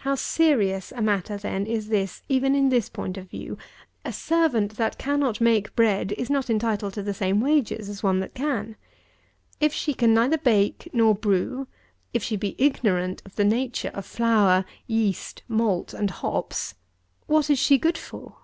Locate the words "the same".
7.02-7.40